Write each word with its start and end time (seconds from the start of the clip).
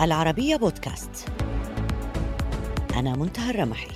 العربية 0.00 0.56
بودكاست. 0.56 1.28
أنا 2.96 3.16
منتهى 3.16 3.50
الرمحي. 3.50 3.90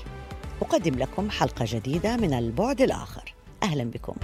أقدم 0.62 0.95
لكم 0.95 1.30
حلقة 1.30 1.64
جديدة 1.69 2.16
من 2.16 2.34
البعد 2.34 2.80
الآخر. 2.80 3.34
أهلا 3.62 3.84
بكم. 3.84 4.14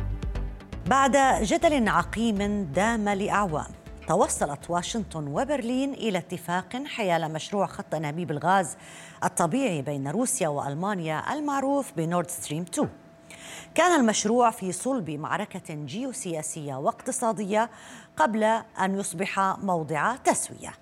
بعد 0.87 1.17
جدل 1.43 1.89
عقيم 1.89 2.65
دام 2.65 3.09
لأعوام 3.09 3.67
توصلت 4.09 4.71
واشنطن 4.71 5.27
وبرلين 5.27 5.95
إلى 5.95 6.19
اتفاق 6.19 6.83
حيال 6.87 7.33
مشروع 7.33 7.67
خط 7.67 7.95
أنابيب 7.95 8.31
الغاز 8.31 8.77
الطبيعي 9.25 9.83
بين 9.83 10.09
روسيا 10.09 10.49
وألمانيا 10.49 11.35
المعروف 11.35 11.93
بنورد 11.97 12.31
ستريم 12.31 12.63
2 12.63 12.89
كان 13.75 14.01
المشروع 14.01 14.51
في 14.51 14.73
صلب 14.73 15.11
معركة 15.11 15.75
جيوسياسية 15.75 16.75
واقتصادية 16.75 17.71
قبل 18.17 18.45
أن 18.81 18.99
يصبح 18.99 19.41
موضع 19.63 20.17
تسوية. 20.17 20.80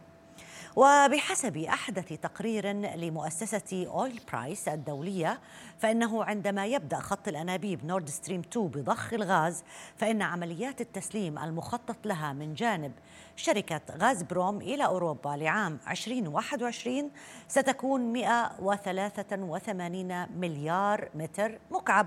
وبحسب 0.76 1.56
أحدث 1.56 2.08
تقرير 2.08 2.72
لمؤسسة 2.72 3.86
أويل 3.86 4.20
برايس 4.32 4.68
الدولية 4.68 5.40
فإنه 5.78 6.24
عندما 6.24 6.66
يبدأ 6.66 6.98
خط 6.98 7.28
الأنابيب 7.28 7.86
نورد 7.86 8.08
ستريم 8.08 8.40
2 8.40 8.66
بضخ 8.66 9.12
الغاز 9.12 9.64
فإن 9.96 10.22
عمليات 10.22 10.80
التسليم 10.80 11.38
المخطط 11.38 12.06
لها 12.06 12.32
من 12.32 12.54
جانب 12.54 12.92
شركة 13.36 13.80
غاز 13.98 14.22
بروم 14.22 14.56
إلى 14.56 14.86
أوروبا 14.86 15.28
لعام 15.28 15.78
2021 15.90 17.10
ستكون 17.48 18.12
183 18.12 20.26
مليار 20.36 21.08
متر 21.14 21.58
مكعب. 21.70 22.06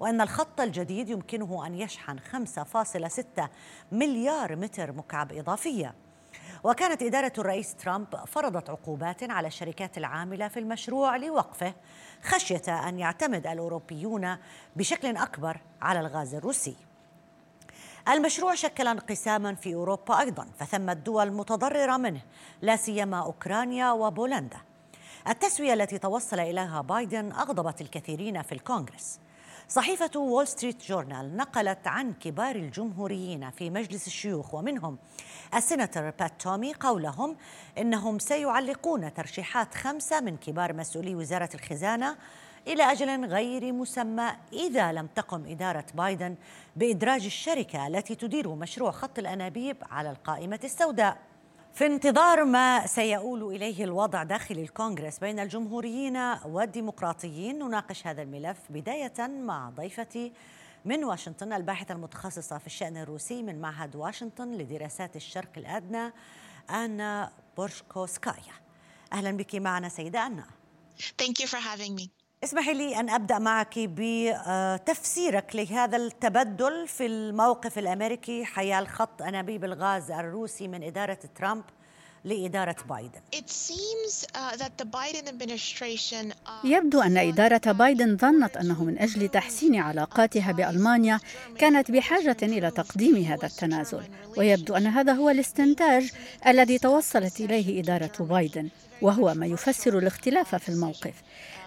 وأن 0.00 0.20
الخط 0.20 0.60
الجديد 0.60 1.08
يمكنه 1.08 1.66
أن 1.66 1.74
يشحن 1.74 2.18
5.6 2.18 3.42
مليار 3.92 4.56
متر 4.56 4.92
مكعب 4.92 5.32
إضافية. 5.32 5.94
وكانت 6.64 7.02
إدارة 7.02 7.32
الرئيس 7.38 7.74
ترامب 7.74 8.16
فرضت 8.26 8.70
عقوبات 8.70 9.30
على 9.30 9.48
الشركات 9.48 9.98
العاملة 9.98 10.48
في 10.48 10.58
المشروع 10.58 11.16
لوقفه 11.16 11.74
خشية 12.22 12.88
أن 12.88 12.98
يعتمد 12.98 13.46
الأوروبيون 13.46 14.36
بشكل 14.76 15.16
أكبر 15.16 15.60
على 15.82 16.00
الغاز 16.00 16.34
الروسي 16.34 16.76
المشروع 18.08 18.54
شكل 18.54 18.88
انقساما 18.88 19.54
في 19.54 19.74
أوروبا 19.74 20.20
أيضا 20.20 20.48
فثمت 20.58 20.96
دول 20.96 21.32
متضررة 21.32 21.96
منه 21.96 22.20
لا 22.62 22.76
سيما 22.76 23.20
أوكرانيا 23.20 23.92
وبولندا. 23.92 24.58
التسوية 25.28 25.72
التي 25.74 25.98
توصل 25.98 26.40
إليها 26.40 26.80
بايدن 26.80 27.32
أغضبت 27.32 27.80
الكثيرين 27.80 28.42
في 28.42 28.52
الكونغرس. 28.52 29.18
صحيفة 29.70 30.10
وول 30.16 30.46
ستريت 30.48 30.86
جورنال 30.88 31.36
نقلت 31.36 31.86
عن 31.86 32.12
كبار 32.12 32.56
الجمهوريين 32.56 33.50
في 33.50 33.70
مجلس 33.70 34.06
الشيوخ 34.06 34.54
ومنهم 34.54 34.98
السيناتور 35.54 36.10
بات 36.10 36.32
تومي 36.40 36.74
قولهم 36.74 37.36
إنهم 37.78 38.18
سيعلقون 38.18 39.14
ترشيحات 39.14 39.74
خمسة 39.74 40.20
من 40.20 40.36
كبار 40.36 40.72
مسؤولي 40.72 41.14
وزارة 41.14 41.48
الخزانة 41.54 42.16
إلى 42.66 42.82
أجل 42.82 43.24
غير 43.24 43.72
مسمى 43.72 44.30
إذا 44.52 44.92
لم 44.92 45.06
تقم 45.06 45.46
إدارة 45.46 45.86
بايدن 45.94 46.36
بإدراج 46.76 47.24
الشركة 47.24 47.86
التي 47.86 48.14
تدير 48.14 48.54
مشروع 48.54 48.90
خط 48.90 49.18
الأنابيب 49.18 49.76
على 49.90 50.10
القائمة 50.10 50.60
السوداء. 50.64 51.29
في 51.74 51.86
انتظار 51.86 52.44
ما 52.44 52.86
سيؤول 52.86 53.54
إليه 53.54 53.84
الوضع 53.84 54.22
داخل 54.22 54.58
الكونغرس 54.58 55.18
بين 55.18 55.38
الجمهوريين 55.38 56.16
والديمقراطيين 56.44 57.58
نناقش 57.58 58.06
هذا 58.06 58.22
الملف 58.22 58.58
بداية 58.70 59.26
مع 59.26 59.70
ضيفتي 59.70 60.32
من 60.84 61.04
واشنطن 61.04 61.52
الباحثة 61.52 61.94
المتخصصة 61.94 62.58
في 62.58 62.66
الشأن 62.66 62.96
الروسي 62.96 63.42
من 63.42 63.60
معهد 63.60 63.96
واشنطن 63.96 64.52
لدراسات 64.52 65.16
الشرق 65.16 65.50
الأدنى 65.56 66.12
آنا 66.70 67.32
بورشكوسكايا 67.56 68.54
أهلا 69.12 69.30
بك 69.30 69.54
معنا 69.54 69.88
سيدة 69.88 70.26
آنا 70.26 70.44
Thank 71.22 71.40
you 71.40 71.46
for 71.46 71.56
having 71.56 71.94
me. 71.94 72.19
اسمحي 72.44 72.74
لي 72.74 73.00
أن 73.00 73.10
أبدأ 73.10 73.38
معك 73.38 73.74
بتفسيرك 73.78 75.56
لهذا 75.56 75.96
التبدل 75.96 76.88
في 76.88 77.06
الموقف 77.06 77.78
الأمريكي 77.78 78.44
حيال 78.44 78.88
خط 78.88 79.22
أنابيب 79.22 79.64
الغاز 79.64 80.10
الروسي 80.10 80.68
من 80.68 80.82
إدارة 80.82 81.18
ترامب 81.38 81.64
لإدارة 82.24 82.76
بايدن. 82.88 83.20
Uh, 83.34 83.38
uh, 86.46 86.64
يبدو 86.64 87.00
أن 87.00 87.16
إدارة 87.16 87.72
بايدن 87.72 88.16
ظنت 88.16 88.56
أنه 88.56 88.84
من 88.84 88.98
أجل 88.98 89.28
تحسين 89.28 89.76
علاقاتها 89.76 90.52
بألمانيا 90.52 91.20
كانت 91.58 91.90
بحاجة 91.90 92.36
إلى 92.42 92.70
تقديم 92.70 93.16
هذا 93.16 93.46
التنازل. 93.46 94.02
ويبدو 94.36 94.74
أن 94.74 94.86
هذا 94.86 95.12
هو 95.12 95.30
الاستنتاج 95.30 96.12
الذي 96.46 96.78
توصلت 96.78 97.40
إليه 97.40 97.80
إدارة 97.82 98.12
بايدن 98.20 98.68
وهو 99.02 99.34
ما 99.34 99.46
يفسر 99.46 99.98
الاختلاف 99.98 100.54
في 100.54 100.68
الموقف. 100.68 101.14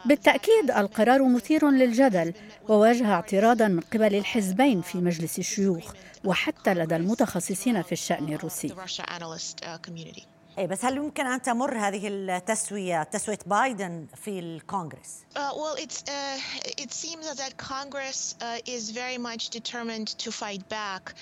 بالتأكيد 0.05 0.71
القرار 0.77 1.23
مثير 1.27 1.69
للجدل 1.69 2.33
وواجه 2.69 3.11
اعتراضا 3.13 3.67
من 3.67 3.79
قبل 3.79 4.15
الحزبين 4.15 4.81
في 4.81 4.97
مجلس 4.97 5.39
الشيوخ 5.39 5.93
وحتى 6.25 6.73
لدى 6.73 6.95
المتخصصين 6.95 7.81
في 7.81 7.91
الشأن 7.91 8.33
الروسي. 8.33 8.67
أي 10.59 10.67
بس 10.67 10.85
هل 10.85 10.97
يمكن 10.97 11.25
أن 11.25 11.41
تمر 11.41 11.77
هذه 11.77 12.07
التسوية 12.07 13.03
تسوية 13.03 13.39
بايدن 13.45 14.05
في 14.23 14.39
الكونغرس؟ 14.39 15.23
Uh, 15.35 15.39
well, 15.39 15.75
it's, 15.83 16.03
uh, 16.03 16.83
it 16.83 16.91
seems 16.93 17.25
that 17.35 17.57
Congress 17.57 18.35
uh, 18.41 18.73
is 18.75 18.91
very 18.91 19.17
much 19.17 19.49
determined 19.49 20.07
to 20.07 20.31
fight 20.31 20.69
back. 20.69 21.15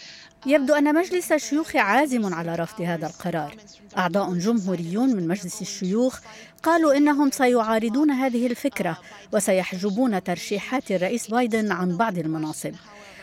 يبدو 0.45 0.73
أن 0.73 0.95
مجلس 0.95 1.31
الشيوخ 1.31 1.75
عازم 1.75 2.33
على 2.33 2.55
رفض 2.55 2.81
هذا 2.81 3.07
القرار. 3.07 3.55
أعضاء 3.97 4.33
جمهوريون 4.33 5.15
من 5.15 5.27
مجلس 5.27 5.61
الشيوخ 5.61 6.19
قالوا 6.63 6.97
إنهم 6.97 7.31
سيعارضون 7.31 8.11
هذه 8.11 8.47
الفكرة 8.47 8.97
وسيحجبون 9.33 10.23
ترشيحات 10.23 10.91
الرئيس 10.91 11.27
بايدن 11.27 11.71
عن 11.71 11.97
بعض 11.97 12.17
المناصب. 12.17 12.75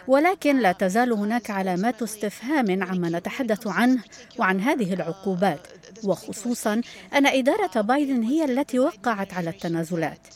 ولكن 0.09 0.59
لا 0.59 0.73
تزال 0.73 1.13
هناك 1.13 1.51
علامات 1.51 2.03
استفهام 2.03 2.83
عما 2.83 3.09
نتحدث 3.09 3.67
عنه 3.67 4.03
وعن 4.39 4.61
هذه 4.61 4.95
العقوبات 4.95 5.61
وخصوصا 6.05 6.81
أن 7.15 7.27
إدارة 7.27 7.81
بايدن 7.81 8.23
هي 8.23 8.45
التي 8.45 8.79
وقعت 8.79 9.35
على 9.35 9.51
التنازلات. 9.51 10.27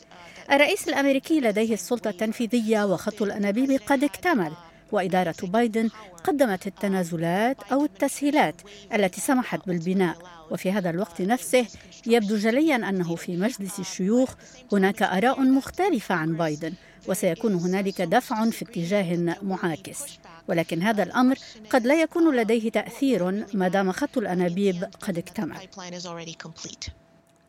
الرئيس 0.51 0.87
الأمريكي 0.87 1.39
لديه 1.39 1.73
السلطة 1.73 2.09
التنفيذية 2.09 2.85
وخط 2.85 3.21
الأنابيب 3.21 3.81
قد 3.87 4.03
اكتمل 4.03 4.51
وإدارة 4.91 5.35
بايدن 5.43 5.89
قدمت 6.23 6.67
التنازلات 6.67 7.57
أو 7.71 7.85
التسهيلات 7.85 8.55
التي 8.93 9.21
سمحت 9.21 9.67
بالبناء. 9.67 10.17
وفي 10.51 10.71
هذا 10.71 10.89
الوقت 10.89 11.21
نفسه 11.21 11.65
يبدو 12.07 12.37
جليا 12.37 12.75
أنه 12.75 13.15
في 13.15 13.37
مجلس 13.37 13.79
الشيوخ 13.79 14.33
هناك 14.71 15.01
آراء 15.03 15.41
مختلفة 15.41 16.15
عن 16.15 16.33
بايدن 16.33 16.73
وسيكون 17.07 17.53
هنالك 17.53 18.01
دفع 18.01 18.49
في 18.49 18.65
اتجاه 18.65 19.37
معاكس. 19.41 19.99
ولكن 20.47 20.81
هذا 20.81 21.03
الأمر 21.03 21.37
قد 21.69 21.85
لا 21.85 22.01
يكون 22.01 22.35
لديه 22.35 22.71
تأثير 22.71 23.45
ما 23.53 23.67
دام 23.67 23.91
خط 23.91 24.17
الأنابيب 24.17 24.89
قد 25.01 25.17
اكتمل 25.17 25.57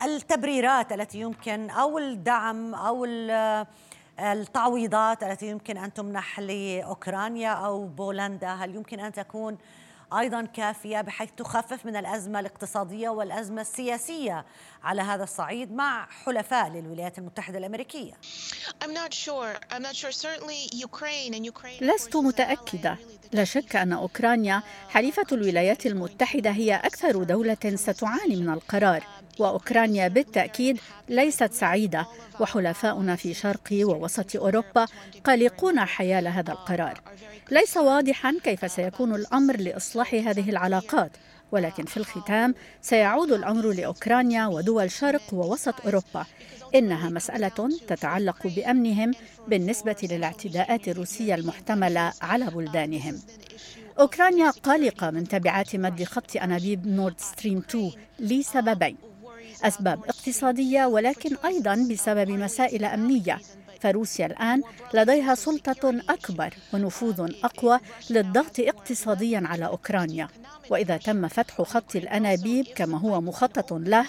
التبريرات 0.03 0.91
التي 0.91 1.19
يمكن 1.19 1.69
أو 1.69 1.97
الدعم 1.97 2.75
أو 2.75 3.05
التعويضات 4.19 5.23
التي 5.23 5.49
يمكن 5.49 5.77
أن 5.77 5.93
تمنح 5.93 6.39
لأوكرانيا 6.39 7.49
أو 7.49 7.87
بولندا 7.87 8.53
هل 8.53 8.75
يمكن 8.75 8.99
أن 8.99 9.11
تكون 9.11 9.57
أيضا 10.19 10.45
كافية 10.45 11.01
بحيث 11.01 11.29
تخفف 11.37 11.85
من 11.85 11.95
الأزمة 11.95 12.39
الاقتصادية 12.39 13.09
والأزمة 13.09 13.61
السياسية 13.61 14.45
على 14.83 15.01
هذا 15.01 15.23
الصعيد 15.23 15.71
مع 15.71 16.07
حلفاء 16.25 16.69
للولايات 16.69 17.17
المتحدة 17.17 17.57
الأمريكية. 17.57 18.13
لست 21.81 22.15
متأكدة. 22.15 22.97
لا 23.31 23.43
شك 23.43 23.75
أن 23.75 23.93
أوكرانيا 23.93 24.63
حليفة 24.89 25.25
الولايات 25.31 25.85
المتحدة 25.85 26.49
هي 26.49 26.75
أكثر 26.75 27.23
دولة 27.23 27.57
ستعاني 27.75 28.35
من 28.35 28.49
القرار 28.49 29.03
وأوكرانيا 29.39 30.07
بالتأكيد 30.07 30.79
ليست 31.09 31.53
سعيدة 31.53 32.05
وحلفاؤنا 32.39 33.15
في 33.15 33.33
شرق 33.33 33.69
ووسط 33.71 34.35
أوروبا 34.35 34.85
قلقون 35.23 35.79
حيال 35.79 36.27
هذا 36.27 36.51
القرار. 36.51 37.01
ليس 37.51 37.77
واضحا 37.77 38.37
كيف 38.43 38.71
سيكون 38.71 39.15
الأمر 39.15 39.57
لإصلاح 39.57 40.13
هذه 40.13 40.49
العلاقات 40.49 41.11
ولكن 41.51 41.85
في 41.85 41.97
الختام 41.97 42.55
سيعود 42.81 43.31
الأمر 43.31 43.71
لأوكرانيا 43.71 44.47
ودول 44.47 44.91
شرق 44.91 45.33
ووسط 45.33 45.81
أوروبا. 45.85 46.25
إنها 46.75 47.09
مسألة 47.09 47.69
تتعلق 47.87 48.47
بأمنهم 48.47 49.11
بالنسبة 49.47 49.95
للاعتداءات 50.03 50.87
الروسية 50.87 51.35
المحتملة 51.35 52.13
على 52.21 52.45
بلدانهم. 52.45 53.19
أوكرانيا 53.99 54.49
قلقة 54.49 55.09
من 55.09 55.27
تبعات 55.27 55.75
مد 55.75 56.03
خط 56.03 56.37
أنابيب 56.37 56.87
نورد 56.87 57.19
ستريم 57.19 57.57
2 57.57 57.91
لسببين. 58.19 58.97
أسباب 59.67 60.03
اقتصادية 60.03 60.85
ولكن 60.85 61.37
أيضا 61.45 61.87
بسبب 61.91 62.29
مسائل 62.29 62.85
أمنية. 62.85 63.39
فروسيا 63.81 64.25
الآن 64.25 64.61
لديها 64.93 65.35
سلطة 65.35 66.01
أكبر 66.09 66.53
ونفوذ 66.73 67.31
أقوى 67.43 67.79
للضغط 68.09 68.59
اقتصاديا 68.59 69.41
على 69.45 69.65
أوكرانيا. 69.65 70.27
وإذا 70.69 70.97
تم 70.97 71.27
فتح 71.27 71.61
خط 71.61 71.95
الأنابيب 71.95 72.65
كما 72.75 72.99
هو 72.99 73.21
مخطط 73.21 73.73
له 73.73 74.05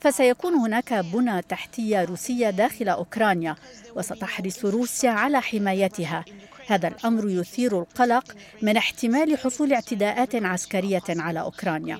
فسيكون 0.00 0.54
هناك 0.54 0.94
بنى 0.94 1.42
تحتية 1.42 2.04
روسية 2.04 2.50
داخل 2.50 2.88
أوكرانيا 2.88 3.56
وستحرص 3.96 4.64
روسيا 4.64 5.10
على 5.10 5.40
حمايتها. 5.40 6.24
هذا 6.68 6.88
الأمر 6.88 7.28
يثير 7.28 7.78
القلق 7.78 8.36
من 8.62 8.76
احتمال 8.76 9.38
حصول 9.38 9.72
اعتداءات 9.72 10.34
عسكرية 10.34 11.02
على 11.08 11.40
أوكرانيا. 11.40 11.98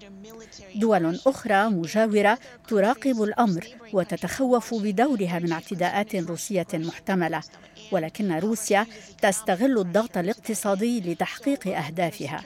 دول 0.75 1.20
أخرى 1.26 1.69
مجاورة 1.69 2.38
تراقب 2.69 3.23
الأمر 3.23 3.67
وتتخوف 3.93 4.75
بدورها 4.75 5.38
من 5.38 5.53
اعتداءات 5.53 6.17
روسية 6.17 6.67
محتملة 6.75 7.43
ولكن 7.93 8.32
روسيا 8.32 8.87
تستغل 9.23 9.79
الضغط 9.79 10.17
الاقتصادي 10.17 11.00
لتحقيق 11.00 11.69
أهدافها. 11.69 12.44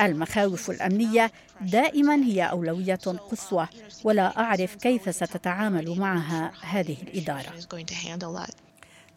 المخاوف 0.00 0.70
الأمنية 0.70 1.32
دائما 1.60 2.14
هي 2.14 2.42
أولوية 2.42 2.94
قصوى 3.30 3.68
ولا 4.04 4.38
أعرف 4.38 4.74
كيف 4.74 5.14
ستتعامل 5.14 5.98
معها 5.98 6.52
هذه 6.62 6.96
الإدارة. 7.02 7.52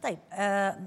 طيب 0.04 0.20
آه، 0.34 0.78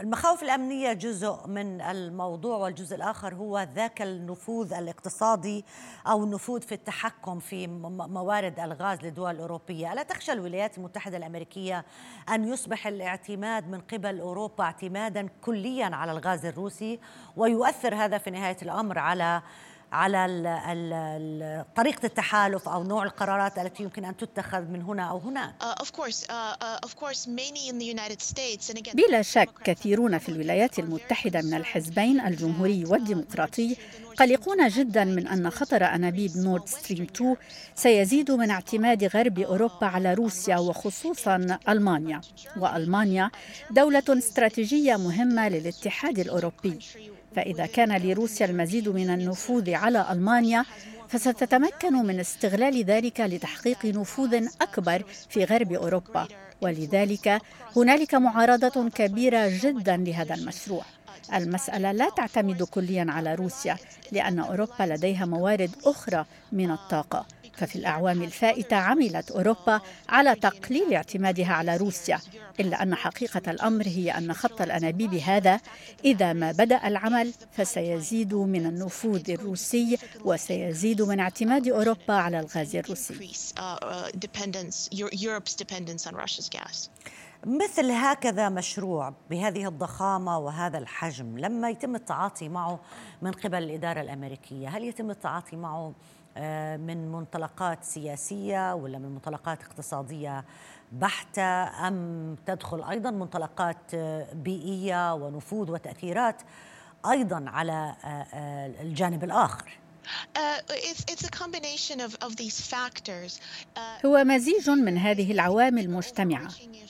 المخاوف 0.00 0.42
الأمنية 0.42 0.92
جزء 0.92 1.46
من 1.46 1.80
الموضوع 1.80 2.56
والجزء 2.56 2.96
الآخر 2.96 3.34
هو 3.34 3.66
ذاك 3.74 4.02
النفوذ 4.02 4.72
الاقتصادي 4.74 5.64
أو 6.06 6.24
النفوذ 6.24 6.60
في 6.60 6.74
التحكم 6.74 7.38
في 7.38 7.66
موارد 7.66 8.60
الغاز 8.60 9.02
للدول 9.02 9.30
الاوروبيه، 9.30 9.92
ألا 9.92 10.02
تخشى 10.02 10.32
الولايات 10.32 10.78
المتحدة 10.78 11.16
الأمريكية 11.16 11.84
أن 12.28 12.48
يصبح 12.48 12.86
الاعتماد 12.86 13.68
من 13.68 13.80
قبل 13.80 14.20
أوروبا 14.20 14.64
اعتمادا 14.64 15.28
كليا 15.44 15.86
على 15.86 16.12
الغاز 16.12 16.46
الروسي 16.46 17.00
ويؤثر 17.36 17.94
هذا 17.94 18.18
في 18.18 18.30
نهاية 18.30 18.56
الأمر 18.62 18.98
على 18.98 19.42
على 19.92 20.26
ال 20.26 20.46
ال 20.46 21.64
طريقة 21.76 22.06
التحالف 22.06 22.68
أو 22.68 22.84
نوع 22.84 23.04
القرارات 23.04 23.58
التي 23.58 23.82
يمكن 23.82 24.04
أن 24.04 24.16
تتخذ 24.16 24.60
من 24.60 24.82
هنا 24.82 25.02
أو 25.02 25.18
هناك. 25.18 25.54
Uh, 25.62 25.64
uh, 25.64 25.92
بلا 28.94 29.22
شك 29.22 29.48
كثيرون 29.64 30.18
في 30.18 30.28
الولايات 30.28 30.78
المتحدة 30.78 31.42
من 31.42 31.54
الحزبين 31.54 32.20
الجمهوري 32.20 32.84
والديمقراطي 32.84 33.76
قلقون 34.16 34.68
جدا 34.68 35.04
من 35.04 35.26
أن 35.26 35.50
خطر 35.50 35.84
أنابيب 35.84 36.36
نورد 36.36 36.68
ستريم 36.68 37.06
2 37.14 37.36
سيزيد 37.74 38.30
من 38.30 38.50
اعتماد 38.50 39.04
غرب 39.04 39.38
أوروبا 39.38 39.86
على 39.86 40.14
روسيا 40.14 40.56
وخصوصا 40.56 41.58
ألمانيا. 41.68 42.20
وألمانيا 42.56 43.30
دولة 43.70 44.02
استراتيجية 44.08 44.96
مهمة 44.96 45.48
للاتحاد 45.48 46.18
الأوروبي. 46.18 46.78
فإذا 47.36 47.66
كان 47.66 47.96
لروسيا 47.96 48.46
المزيد 48.46 48.88
من 48.88 49.10
النفوذ 49.10 49.74
على 49.74 50.06
ألمانيا 50.10 50.64
فستتمكن 51.08 51.92
من 51.92 52.20
استغلال 52.20 52.84
ذلك 52.84 53.20
لتحقيق 53.20 53.86
نفوذ 53.86 54.46
أكبر 54.60 55.04
في 55.28 55.44
غرب 55.44 55.72
أوروبا. 55.72 56.28
ولذلك 56.60 57.40
هنالك 57.76 58.14
معارضة 58.14 58.88
كبيرة 58.88 59.48
جدا 59.62 59.96
لهذا 59.96 60.34
المشروع. 60.34 60.84
المسألة 61.34 61.92
لا 61.92 62.08
تعتمد 62.16 62.62
كليا 62.62 63.06
على 63.08 63.34
روسيا 63.34 63.76
لأن 64.12 64.38
أوروبا 64.38 64.82
لديها 64.82 65.26
موارد 65.26 65.70
أخرى 65.84 66.24
من 66.52 66.70
الطاقة. 66.70 67.26
ففي 67.56 67.76
الأعوام 67.76 68.22
الفائتة 68.22 68.76
عملت 68.76 69.30
أوروبا 69.30 69.80
على 70.08 70.34
تقليل 70.34 70.94
اعتمادها 70.94 71.52
على 71.52 71.76
روسيا 71.76 72.20
إلا 72.60 72.82
أن 72.82 72.94
حقيقة 72.94 73.50
الأمر 73.50 73.86
هي 73.86 74.10
أن 74.10 74.32
خط 74.32 74.60
الأنابيب 74.60 75.14
هذا 75.14 75.60
إذا 76.04 76.32
ما 76.32 76.52
بدأ 76.52 76.88
العمل 76.88 77.32
فسيزيد 77.52 78.34
من 78.34 78.66
النفوذ 78.66 79.30
الروسي 79.30 79.98
وسيزيد 80.24 81.02
من 81.02 81.20
اعتماد 81.20 81.68
أوروبا 81.68 82.14
على 82.14 82.40
الغاز 82.40 82.76
الروسي. 82.76 83.14
مثل 87.46 87.90
هكذا 87.90 88.48
مشروع 88.48 89.14
بهذه 89.30 89.68
الضخامة 89.68 90.38
وهذا 90.38 90.78
الحجم 90.78 91.38
لما 91.38 91.70
يتم 91.70 91.94
التعاطي 91.94 92.48
معه 92.48 92.80
من 93.22 93.32
قبل 93.32 93.62
الإدارة 93.62 94.00
الأمريكية 94.00 94.68
هل 94.68 94.84
يتم 94.84 95.10
التعاطي 95.10 95.56
معه 95.56 95.94
من 96.76 97.12
منطلقات 97.12 97.84
سياسية 97.84 98.74
ولا 98.74 98.98
من 98.98 99.08
منطلقات 99.08 99.62
اقتصادية 99.62 100.44
بحتة 100.92 101.42
أم 101.88 102.36
تدخل 102.46 102.82
أيضا 102.84 103.10
منطلقات 103.10 103.76
آه، 103.94 104.26
بيئية 104.32 105.14
ونفوذ 105.14 105.70
وتأثيرات 105.70 106.42
أيضا 107.10 107.44
على 107.46 107.94
آه، 108.04 108.82
الجانب 108.82 109.24
الآخر؟ 109.24 109.78
هو 114.06 114.24
مزيج 114.24 114.70
من 114.70 114.98
هذه 114.98 115.32
العوامل 115.32 115.90
مجتمعة 115.90 116.48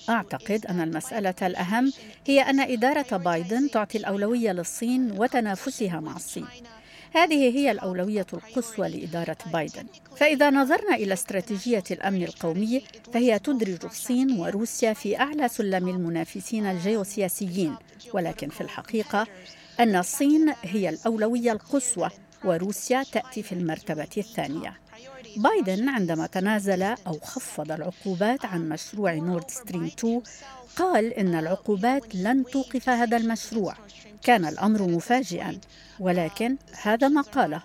أعتقد 0.09 0.67
أن 0.67 0.81
المسألة 0.81 1.35
الأهم 1.43 1.93
هي 2.27 2.41
أن 2.41 2.61
إدارة 2.61 3.17
بايدن 3.17 3.71
تعطي 3.71 3.99
الأولوية 3.99 4.53
للصين 4.53 5.13
وتنافسها 5.19 6.01
مع 6.01 6.17
الصين. 6.17 6.47
هذه 7.15 7.59
هي 7.59 7.71
الأولوية 7.71 8.27
القصوى 8.33 8.89
لإدارة 8.89 9.37
بايدن. 9.53 9.87
فإذا 10.17 10.51
نظرنا 10.51 10.95
إلى 10.95 11.13
استراتيجية 11.13 11.85
الأمن 11.91 12.23
القومي 12.23 12.83
فهي 13.15 13.39
تدرج 13.39 13.85
الصين 13.85 14.41
وروسيا 14.41 14.93
في 14.93 15.21
أعلى 15.21 15.49
سلم 15.49 15.89
المنافسين 15.89 16.67
الجيوسياسيين. 16.67 17.77
ولكن 18.13 18.49
في 18.49 18.61
الحقيقة 18.61 19.27
أن 19.81 19.97
الصين 19.97 20.55
هي 20.63 20.89
الأولوية 20.89 21.53
القصوى 21.53 22.11
وروسيا 22.45 23.03
تأتي 23.13 23.43
في 23.43 23.53
المرتبة 23.53 24.09
الثانية. 24.17 24.79
بايدن 25.37 25.89
عندما 25.89 26.27
تنازل 26.27 26.83
أو 26.83 27.19
خفض 27.23 27.73
العقوبات 27.73 28.45
عن 28.45 28.69
مشروع 28.69 29.15
نورد 29.15 29.51
ستريم 29.51 29.85
2 29.85 30.23
قال 30.77 31.15
إن 31.15 31.35
العقوبات 31.35 32.15
لن 32.15 32.45
توقف 32.45 32.89
هذا 32.89 33.17
المشروع. 33.17 33.75
كان 34.23 34.45
الأمر 34.45 34.83
مفاجئا 34.83 35.59
ولكن 36.01 36.57
هذا 36.83 37.09
ما 37.09 37.21
قاله. 37.21 37.63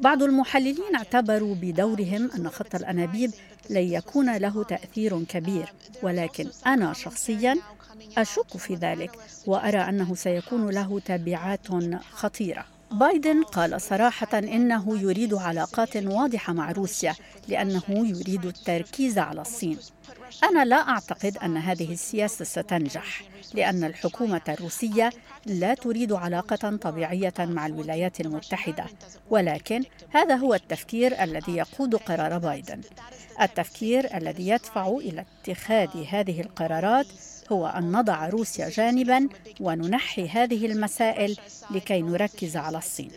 بعض 0.00 0.22
المحللين 0.22 0.94
اعتبروا 0.96 1.54
بدورهم 1.54 2.30
أن 2.36 2.48
خط 2.48 2.74
الأنابيب 2.74 3.30
لن 3.70 3.82
يكون 3.82 4.36
له 4.36 4.64
تأثير 4.64 5.24
كبير 5.24 5.72
ولكن 6.02 6.50
أنا 6.66 6.92
شخصيا 6.92 7.56
أشك 8.18 8.56
في 8.56 8.74
ذلك 8.74 9.10
وأرى 9.46 9.78
أنه 9.78 10.14
سيكون 10.14 10.70
له 10.70 11.00
تبعات 11.00 11.68
خطيرة. 12.12 12.77
بايدن 12.90 13.42
قال 13.42 13.80
صراحة 13.80 14.38
إنه 14.38 15.00
يريد 15.00 15.34
علاقات 15.34 15.96
واضحة 15.96 16.52
مع 16.52 16.72
روسيا 16.72 17.14
لأنه 17.48 17.82
يريد 17.88 18.46
التركيز 18.46 19.18
على 19.18 19.40
الصين. 19.40 19.78
أنا 20.44 20.64
لا 20.64 20.88
أعتقد 20.88 21.36
أن 21.36 21.56
هذه 21.56 21.92
السياسة 21.92 22.44
ستنجح 22.44 23.22
لأن 23.54 23.84
الحكومة 23.84 24.40
الروسية 24.48 25.10
لا 25.46 25.74
تريد 25.74 26.12
علاقة 26.12 26.76
طبيعية 26.76 27.34
مع 27.38 27.66
الولايات 27.66 28.20
المتحدة 28.20 28.84
ولكن 29.30 29.84
هذا 30.10 30.34
هو 30.36 30.54
التفكير 30.54 31.22
الذي 31.22 31.56
يقود 31.56 31.94
قرار 31.94 32.38
بايدن. 32.38 32.80
التفكير 33.42 34.16
الذي 34.16 34.48
يدفع 34.48 34.88
إلى 34.88 35.24
اتخاذ 35.42 36.04
هذه 36.08 36.40
القرارات 36.40 37.06
هو 37.52 37.66
أن 37.66 37.92
نضع 37.92 38.28
روسيا 38.28 38.68
جانبا 38.68 39.28
وننحي 39.60 40.28
هذه 40.28 40.66
المسائل 40.66 41.36
لكي 41.70 42.02
نركز 42.02 42.56
على 42.56 42.78
الصين. 42.78 43.10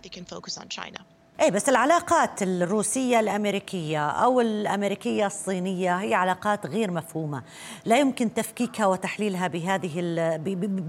اي 1.41 1.51
بس 1.51 1.69
العلاقات 1.69 2.43
الروسية 2.43 3.19
الأمريكية 3.19 4.09
أو 4.09 4.41
الأمريكية 4.41 5.25
الصينية 5.25 5.95
هي 5.95 6.13
علاقات 6.13 6.65
غير 6.65 6.91
مفهومة، 6.91 7.43
لا 7.85 7.97
يمكن 7.97 8.33
تفكيكها 8.33 8.85
وتحليلها 8.85 9.47
بهذه 9.47 10.01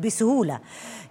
بسهولة. 0.04 0.61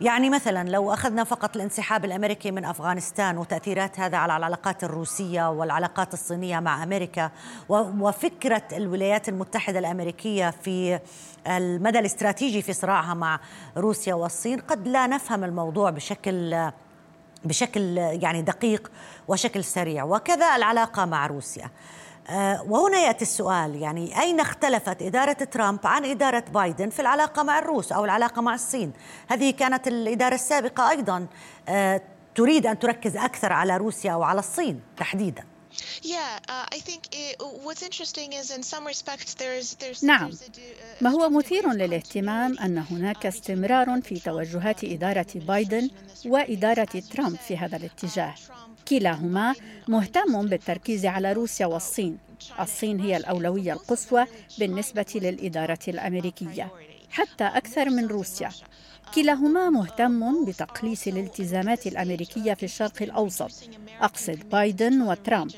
يعني 0.01 0.29
مثلا 0.29 0.69
لو 0.69 0.93
أخذنا 0.93 1.23
فقط 1.23 1.55
الانسحاب 1.55 2.05
الأمريكي 2.05 2.51
من 2.51 2.65
أفغانستان 2.65 3.37
وتأثيرات 3.37 3.99
هذا 3.99 4.17
على 4.17 4.37
العلاقات 4.37 4.83
الروسية 4.83 5.49
والعلاقات 5.49 6.13
الصينية 6.13 6.59
مع 6.59 6.83
أمريكا 6.83 7.31
وفكرة 7.69 8.63
الولايات 8.73 9.29
المتحدة 9.29 9.79
الأمريكية 9.79 10.49
في 10.49 10.99
المدى 11.47 11.99
الاستراتيجي 11.99 12.61
في 12.61 12.73
صراعها 12.73 13.13
مع 13.13 13.39
روسيا 13.77 14.13
والصين 14.13 14.59
قد 14.59 14.87
لا 14.87 15.07
نفهم 15.07 15.43
الموضوع 15.43 15.89
بشكل 15.89 16.71
بشكل 17.43 17.97
يعني 17.97 18.41
دقيق 18.41 18.91
وشكل 19.27 19.63
سريع 19.63 20.03
وكذا 20.03 20.55
العلاقة 20.55 21.05
مع 21.05 21.27
روسيا. 21.27 21.69
آه، 22.29 22.63
وهنا 22.67 22.97
يأتي 22.97 23.21
السؤال 23.21 23.75
يعني 23.75 24.21
أين 24.21 24.39
اختلفت 24.39 25.01
إدارة 25.01 25.33
ترامب 25.33 25.79
عن 25.83 26.05
إدارة 26.05 26.43
بايدن 26.53 26.89
في 26.89 27.01
العلاقة 27.01 27.43
مع 27.43 27.59
الروس 27.59 27.91
أو 27.91 28.05
العلاقة 28.05 28.41
مع 28.41 28.53
الصين؟ 28.53 28.93
هذه 29.27 29.51
كانت 29.51 29.87
الإدارة 29.87 30.35
السابقة 30.35 30.89
أيضا. 30.89 31.27
آه، 31.69 32.01
تريد 32.35 32.65
أن 32.65 32.79
تركز 32.79 33.17
أكثر 33.17 33.53
على 33.53 33.77
روسيا 33.77 34.11
أو 34.11 34.23
على 34.23 34.39
الصين 34.39 34.81
تحديدا. 34.97 35.43
نعم. 40.03 40.31
ما 41.01 41.09
هو 41.09 41.29
مثير 41.29 41.71
للاهتمام 41.71 42.59
أن 42.59 42.77
هناك 42.77 43.25
استمرار 43.25 44.01
في 44.01 44.19
توجهات 44.19 44.83
إدارة 44.83 45.27
بايدن 45.35 45.89
وإدارة 46.25 47.03
ترامب 47.13 47.37
في 47.37 47.57
هذا 47.57 47.77
الاتجاه. 47.77 48.35
كلاهما 48.87 49.55
مهتم 49.87 50.47
بالتركيز 50.47 51.05
على 51.05 51.33
روسيا 51.33 51.65
والصين. 51.65 52.17
الصين 52.59 52.99
هي 52.99 53.17
الأولوية 53.17 53.73
القصوى 53.73 54.25
بالنسبة 54.57 55.05
للإدارة 55.15 55.79
الأمريكية. 55.87 56.71
حتى 57.11 57.43
أكثر 57.43 57.89
من 57.89 58.07
روسيا. 58.07 58.49
كلاهما 59.15 59.69
مهتم 59.69 60.45
بتقليص 60.45 61.07
الالتزامات 61.07 61.87
الأمريكية 61.87 62.53
في 62.53 62.63
الشرق 62.63 63.01
الأوسط 63.01 63.51
أقصد 64.01 64.49
بايدن 64.51 65.01
وترامب. 65.01 65.51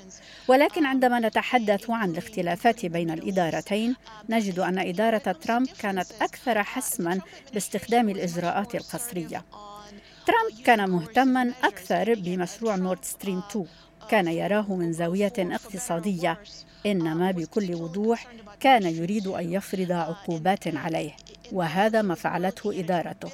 ولكن 0.48 0.86
عندما 0.86 1.20
نتحدث 1.20 1.90
عن 1.90 2.12
الاختلافات 2.12 2.86
بين 2.86 3.12
الإدارتين 3.12 3.96
نجد 4.30 4.60
أن 4.60 4.80
إدارة 4.80 5.18
ترامب 5.18 5.68
كانت 5.68 6.08
أكثر 6.22 6.64
حسما 6.64 7.22
باستخدام 7.54 8.10
الإجراءات 8.10 8.76
القسرية. 8.76 9.46
ترامب 10.28 10.64
كان 10.66 10.90
مهتما 10.90 11.54
أكثر 11.64 12.14
بمشروع 12.14 12.76
نورد 12.76 13.06
ستريم 13.06 13.42
2 13.50 13.66
كان 14.10 14.28
يراه 14.28 14.76
من 14.76 14.94
زاوية 14.94 15.34
اقتصادية 15.38 16.40
إنما 16.86 17.32
بكل 17.32 17.76
وضوح 17.76 18.28
كان 18.60 18.84
يريد 18.84 19.28
أن 19.28 19.54
يفرض 19.54 19.92
عقوبات 19.92 20.78
عليه. 20.78 21.12
وهذا 21.54 22.02
ما 22.02 22.16
فعلته 22.16 22.80
إدارته. 22.80 23.30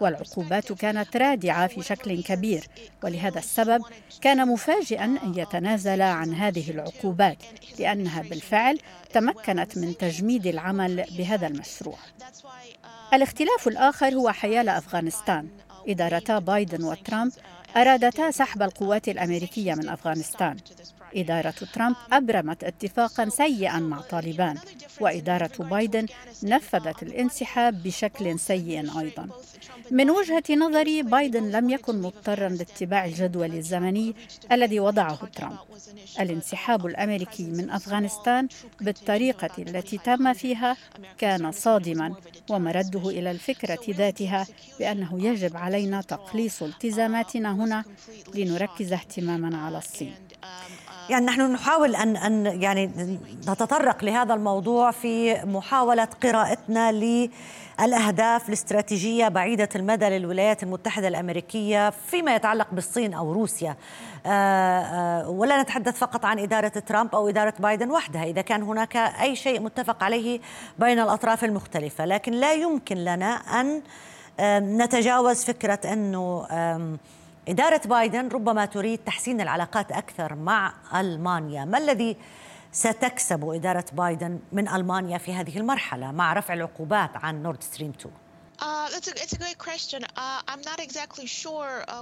والعقوبات 0.00 0.72
كانت 0.72 1.16
رادعة 1.16 1.66
في 1.66 1.82
شكل 1.82 2.22
كبير 2.22 2.68
ولهذا 3.02 3.38
السبب 3.38 3.82
كان 4.20 4.48
مفاجئا 4.48 5.04
أن 5.04 5.32
يتنازل 5.36 6.02
عن 6.02 6.34
هذه 6.34 6.70
العقوبات 6.70 7.36
لأنها 7.78 8.22
بالفعل 8.22 8.78
تمكنت 9.12 9.78
من 9.78 9.96
تجميد 9.96 10.46
العمل 10.46 11.04
بهذا 11.18 11.46
المشروع. 11.46 11.98
الاختلاف 13.14 13.68
الآخر 13.68 14.14
هو 14.14 14.30
حيال 14.30 14.68
أفغانستان. 14.68 15.48
إدارتا 15.88 16.38
بايدن 16.38 16.84
وترامب 16.84 17.32
أرادتا 17.76 18.30
سحب 18.30 18.62
القوات 18.62 19.08
الأمريكية 19.08 19.74
من 19.74 19.88
أفغانستان. 19.88 20.56
إدارة 21.16 21.54
ترامب 21.74 21.96
أبرمت 22.12 22.64
اتفاقا 22.64 23.28
سيئا 23.28 23.78
مع 23.78 24.00
طالبان 24.00 24.58
وإدارة 25.00 25.50
بايدن 25.58 26.06
نفذت 26.42 27.02
الانسحاب 27.02 27.82
بشكل 27.82 28.38
سيء 28.38 28.98
أيضا. 28.98 29.28
من 29.90 30.10
وجهة 30.10 30.42
نظري 30.50 31.02
بايدن 31.02 31.50
لم 31.50 31.70
يكن 31.70 32.02
مضطرا 32.02 32.48
لاتباع 32.48 33.04
الجدول 33.04 33.54
الزمني 33.54 34.14
الذي 34.52 34.80
وضعه 34.80 35.26
ترامب. 35.26 35.58
الانسحاب 36.20 36.86
الأمريكي 36.86 37.44
من 37.44 37.70
أفغانستان 37.70 38.48
بالطريقة 38.80 39.50
التي 39.58 39.98
تم 39.98 40.32
فيها 40.32 40.76
كان 41.18 41.52
صادما 41.52 42.14
ومرده 42.50 43.08
إلى 43.08 43.30
الفكرة 43.30 43.80
ذاتها 43.90 44.46
بأنه 44.78 45.26
يجب 45.26 45.56
علينا 45.56 46.00
تقليص 46.00 46.62
التزاماتنا 46.62 47.52
هنا 47.52 47.84
لنركز 48.34 48.92
اهتماما 48.92 49.58
على 49.58 49.78
الصين. 49.78 50.14
يعني 51.08 51.26
نحن 51.26 51.52
نحاول 51.52 51.96
ان 51.96 52.16
أن 52.16 52.62
يعني 52.62 52.86
نتطرق 53.48 54.04
لهذا 54.04 54.34
الموضوع 54.34 54.90
في 54.90 55.34
محاولة 55.44 56.08
قراءتنا 56.22 56.92
للأهداف 56.92 58.48
الاستراتيجية 58.48 59.28
بعيدة 59.28 59.68
المدى 59.76 60.08
للولايات 60.08 60.62
المتحدة 60.62 61.08
الأمريكية 61.08 61.90
فيما 61.90 62.34
يتعلق 62.34 62.66
بالصين 62.72 63.14
أو 63.14 63.32
روسيا. 63.32 63.76
آه، 64.26 64.30
آه، 64.30 65.28
ولا 65.28 65.62
نتحدث 65.62 65.98
فقط 65.98 66.24
عن 66.24 66.38
إدارة 66.38 66.68
ترامب 66.68 67.14
أو 67.14 67.28
إدارة 67.28 67.54
بايدن 67.58 67.90
وحدها 67.90 68.24
إذا 68.24 68.42
كان 68.42 68.62
هناك 68.62 68.96
أي 68.96 69.36
شيء 69.36 69.60
متفق 69.60 70.04
عليه 70.04 70.40
بين 70.78 70.98
الأطراف 70.98 71.44
المختلفة. 71.44 72.04
لكن 72.04 72.32
لا 72.32 72.54
يمكن 72.54 72.96
لنا 72.96 73.34
أن 73.34 73.82
نتجاوز 74.82 75.44
فكرة 75.44 75.80
أنه 75.92 76.46
إدارة 77.48 77.80
بايدن 77.84 78.28
ربما 78.28 78.64
تريد 78.64 78.98
تحسين 78.98 79.40
العلاقات 79.40 79.92
أكثر 79.92 80.34
مع 80.34 80.74
ألمانيا. 80.94 81.64
ما 81.64 81.78
الذي 81.78 82.16
ستكسب 82.72 83.48
إدارة 83.48 83.84
بايدن 83.92 84.38
من 84.52 84.68
ألمانيا 84.68 85.18
في 85.18 85.34
هذه 85.34 85.58
المرحلة 85.58 86.12
مع 86.12 86.32
رفع 86.32 86.54
العقوبات 86.54 87.10
عن 87.14 87.42
نورد 87.42 87.62
ستريم 87.62 87.92
2 88.00 88.14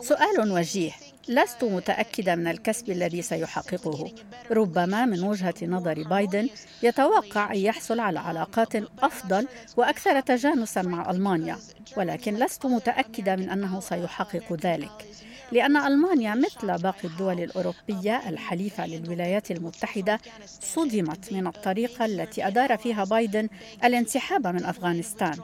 سؤال 0.02 0.52
وجيه. 0.52 0.92
لست 1.28 1.64
متأكدة 1.64 2.34
من 2.34 2.46
الكسب 2.46 2.90
الذي 2.90 3.22
سيحققه. 3.22 4.12
ربما 4.50 5.04
من 5.04 5.24
وجهة 5.24 5.54
نظر 5.62 6.02
بايدن 6.02 6.48
يتوقع 6.82 7.52
أن 7.52 7.56
يحصل 7.56 8.00
على 8.00 8.18
علاقات 8.18 8.76
أفضل 9.02 9.48
وأكثر 9.76 10.20
تجانسا 10.20 10.82
مع 10.82 11.10
ألمانيا. 11.10 11.58
ولكن 11.96 12.34
لست 12.34 12.66
متأكدة 12.66 13.36
من 13.36 13.50
أنه 13.50 13.80
سيحقق 13.80 14.52
ذلك. 14.52 15.06
لأن 15.52 15.76
ألمانيا 15.76 16.34
مثل 16.34 16.82
باقي 16.82 17.04
الدول 17.08 17.40
الأوروبية 17.40 18.28
الحليفة 18.28 18.86
للولايات 18.86 19.50
المتحدة 19.50 20.20
صدمت 20.46 21.32
من 21.32 21.46
الطريقة 21.46 22.04
التي 22.04 22.46
أدار 22.46 22.76
فيها 22.76 23.04
بايدن 23.04 23.48
الانسحاب 23.84 24.46
من 24.46 24.64
أفغانستان. 24.64 25.38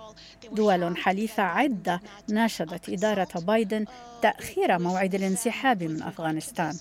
دول 0.52 0.97
حليفة 0.97 1.42
عدة 1.42 2.00
ناشدت 2.28 2.88
إدارة 2.88 3.40
بايدن 3.40 3.85
تأخير 4.23 4.78
موعد 4.78 5.14
الانسحاب 5.14 5.82
من 5.82 6.02
أفغانستان. 6.02 6.78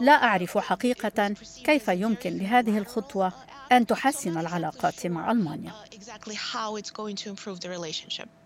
لا 0.00 0.12
أعرف 0.12 0.58
حقيقة 0.58 1.34
كيف 1.64 1.88
يمكن 1.88 2.38
لهذه 2.38 2.78
الخطوة 2.78 3.32
أن 3.72 3.86
تحسن 3.86 4.38
العلاقات 4.38 5.06
مع 5.06 5.30
ألمانيا. 5.30 5.72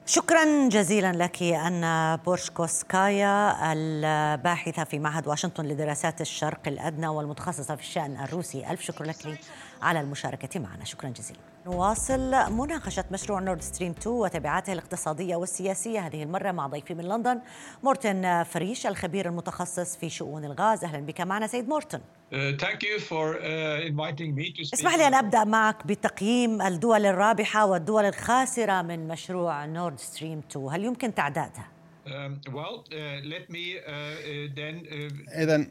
شكرا 0.07 0.69
جزيلا 0.69 1.13
لك 1.13 1.43
أن 1.43 2.17
بورشكوسكايا 2.17 3.73
الباحثة 3.73 4.85
في 4.85 4.99
معهد 4.99 5.27
واشنطن 5.27 5.65
لدراسات 5.65 6.21
الشرق 6.21 6.61
الأدنى 6.67 7.09
والمتخصصة 7.09 7.77
في 7.77 7.83
الشأن 7.83 8.17
الروسي. 8.17 8.71
ألف 8.71 8.81
شكر 8.81 9.05
لك 9.05 9.39
على 9.83 10.01
المشاركة 10.01 10.61
معنا. 10.61 10.85
شكرا 10.85 11.09
جزيلا. 11.09 11.41
نواصل 11.67 12.53
مناقشة 12.53 13.05
مشروع 13.11 13.41
نورد 13.41 13.63
ستريم 13.63 13.91
2 13.91 14.17
وتبعاته 14.17 14.73
الاقتصادية 14.73 15.37
والسياسية. 15.37 16.01
هذه 16.01 16.23
المرة 16.23 16.53
مع 16.53 16.67
ضيفي 16.67 16.95
من 16.95 17.05
لندن 17.05 17.41
مورتن 17.83 18.43
فريش 18.43 18.87
الخبير 18.87 19.27
المتخصص 19.27 19.97
في 19.97 20.11
شؤون 20.11 20.45
الغاز. 20.45 20.85
أهلا 20.85 21.07
بك 21.07 21.21
معنا 21.21 21.47
سيد 21.47 21.69
مورتن. 21.69 21.99
Uh, 21.99 22.35
uh, 22.35 22.39
اسمح 24.75 24.95
لي 24.95 25.07
أن 25.07 25.15
أبدأ 25.15 25.45
معك 25.45 25.87
بتقييم 25.87 26.63
الدول 26.63 27.07
الرابحة 27.07 27.67
والدول 27.67 28.05
الخاسرة 28.05 28.83
من 28.83 29.09
مشروع 29.09 29.67
نورد 29.67 29.99
ستريم 29.99 30.43
2 30.51 30.69
هل 30.69 30.85
يمكن 30.85 31.15
تعدادها؟ 31.15 31.72
Um, 32.05 32.41
well, 32.53 32.85
uh, 32.93 33.21
let 33.25 33.49
me 33.49 33.79
uh, 33.79 33.91
uh, 33.91 34.49
then 34.55 34.87
إذا 35.29 35.67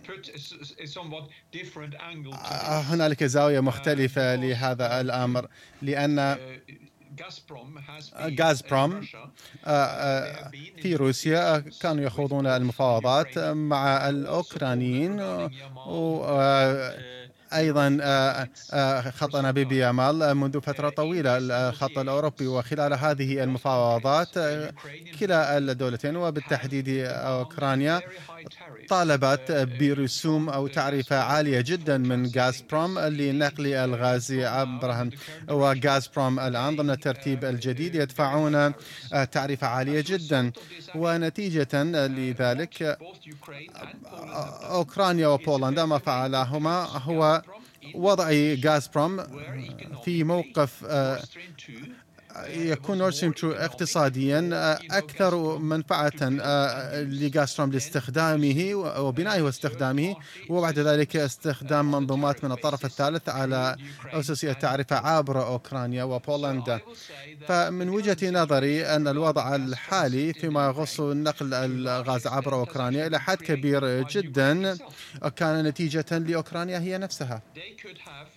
آه، 2.34 2.82
هنالك 2.82 3.24
زاوية 3.24 3.60
مختلفة 3.60 4.36
لهذا 4.36 5.02
الأمر 5.02 5.48
لأن 5.82 6.38
غازبروم 8.40 9.08
آه، 9.66 10.52
في 10.82 10.96
روسيا 10.96 11.64
كانوا 11.82 12.04
يخوضون 12.04 12.48
المفاوضات 12.48 13.40
مع 13.40 14.10
الأوكرانيين 14.10 15.20
أيضا 17.54 17.98
آه، 18.02 18.50
آه، 18.74 19.10
خط 19.12 19.36
انابيب 19.36 19.72
يامال 19.72 20.36
منذ 20.36 20.62
فترة 20.62 20.90
طويلة. 20.90 21.38
الخط 21.38 21.98
الأوروبي 21.98 22.48
وخلال 22.48 22.94
هذه 22.94 23.44
المفاوضات 23.44 24.34
كلا 25.20 25.58
الدولتين 25.58 26.16
وبالتحديد 26.16 26.90
أوكرانيا 27.08 28.02
طالبت 28.90 29.52
برسوم 29.80 30.50
أو 30.50 30.68
تعرفه 30.68 31.20
عالية 31.20 31.62
جدا 31.62 31.98
من 31.98 32.32
غازبروم 32.38 33.00
لنقل 33.00 33.68
الغاز 33.68 34.32
عبرها 34.32 35.10
وغازبروم 35.50 36.40
الآن 36.40 36.76
ضمن 36.76 36.90
الترتيب 36.90 37.46
الجديد 37.46 37.96
يدفعون 37.96 38.56
آه، 38.56 38.74
تعرفه 39.32 39.68
عالية 39.68 40.04
جدا. 40.08 40.52
ونتيجة 40.96 41.84
لذلك 42.08 42.98
أوكرانيا 44.70 45.28
وبولندا 45.28 45.86
ما 45.86 45.98
فعلهما 45.98 46.84
هو 46.84 47.41
وضع 47.94 48.32
غازبروم 48.66 49.28
في 50.02 50.24
موقف 50.24 50.84
آه، 50.86 51.28
يكون 52.48 52.98
نورد 52.98 53.14
ستريم 53.14 53.32
2 53.32 53.54
اقتصاديا 53.54 54.50
أكثر 54.92 55.58
منفعة 55.58 56.12
لغازبروم 56.94 57.72
لاستخدامه 57.72 58.74
وبنائه 58.76 59.42
واستخدامه 59.42 60.16
وبعد 60.50 60.80
ذلك 60.80 61.16
استخدام 61.16 61.92
منظومات 61.92 62.44
من 62.44 62.52
الطرف 62.52 62.86
الثالث 62.86 63.30
على 63.30 63.76
أسس 64.14 64.46
التعرفه 64.46 64.96
عبر 64.96 65.46
أوكرانيا 65.48 66.04
وبولندا. 66.04 66.80
فمن 67.48 67.90
وجهة 67.90 68.30
نظري 68.30 68.86
أن 68.86 69.08
الوضع 69.08 69.56
الحالي 69.56 70.34
فيما 70.34 70.70
يخص 70.70 71.00
نقل 71.02 71.54
الغاز 71.54 72.28
عبر 72.28 72.54
أوكرانيا 72.54 73.08
إلى 73.08 73.20
حد 73.20 73.38
كبير 73.38 74.04
جدا 74.10 74.78
كان 75.36 75.64
نتيجة 75.64 76.18
لأوكرانيا 76.18 76.80
هي 76.80 76.98
نفسها. 76.98 77.42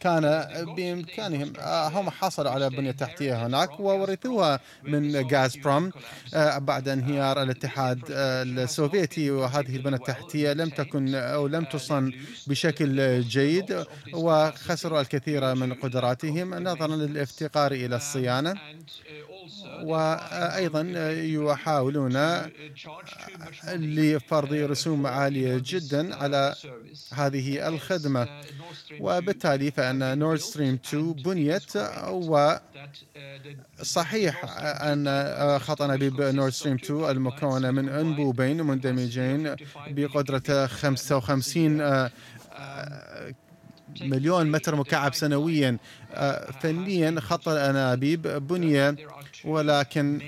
كان 0.00 0.46
بإمكانهم 0.76 1.52
هم 1.96 2.10
حصلوا 2.10 2.50
على 2.50 2.70
بنية 2.70 2.90
تحتية 2.90 3.46
هناك 3.46 3.80
وورثوها 3.84 4.60
من 4.92 5.02
غازبروم 5.32 5.90
آه، 6.34 6.58
بعد 6.58 6.88
انهيار 6.88 7.42
الاتحاد 7.42 8.00
السوفيتي. 8.10 9.30
وهذه 9.30 9.76
البنى 9.76 9.96
التحتية 9.96 10.52
لم 10.52 10.68
تكن 10.68 11.14
أو 11.14 11.46
لم 11.46 11.64
تصن 11.64 12.12
بشكل 12.46 13.20
جيد 13.20 13.84
وخسروا 14.14 15.00
الكثير 15.00 15.54
من 15.54 15.74
قدراتهم 15.74 16.54
نظرا 16.54 16.96
للافتقار 16.96 17.72
إلى 17.72 17.96
الصيانة. 17.96 18.54
وأيضا 19.82 20.82
يحاولون 21.44 22.16
لفرض 23.96 24.52
رسوم 24.52 25.06
عالية 25.06 25.62
جدا 25.64 26.16
على 26.16 26.54
هذه 27.12 27.68
الخدمة. 27.68 28.28
وبالتالي 29.00 29.70
فإن 29.70 30.18
نورد 30.18 30.38
ستريم 30.38 30.78
2 30.86 31.12
بنيت 31.12 31.76
و 32.10 32.54
صحيح 33.82 34.44
أن 34.82 35.58
خط 35.58 35.82
أنابيب 35.82 36.20
نورد 36.20 36.52
ستريم 36.52 36.76
2 36.76 37.10
المكونة 37.10 37.70
من 37.70 37.88
أنبوبين 37.88 38.62
مندمجين 38.62 39.56
بقدرة 39.86 40.66
55 40.66 42.08
مليون 44.00 44.50
متر 44.50 44.76
مكعب 44.76 45.14
سنويا. 45.14 45.76
فنيا 46.60 47.20
خط 47.20 47.48
الأنابيب 47.48 48.22
بني 48.22 48.96
ولكن 49.44 50.20